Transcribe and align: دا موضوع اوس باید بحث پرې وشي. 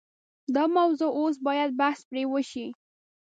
دا 0.55 0.63
موضوع 0.77 1.11
اوس 1.19 1.35
باید 1.47 1.69
بحث 1.81 1.99
پرې 2.09 2.23
وشي. 2.31 2.67